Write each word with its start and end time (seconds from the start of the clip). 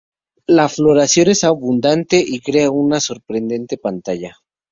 La 0.47 0.67
floración 0.67 1.27
es 1.29 1.43
abundante 1.43 2.25
y 2.27 2.39
crea 2.39 2.71
una 2.71 2.99
sorprendente 2.99 3.77
pantalla. 3.77 4.35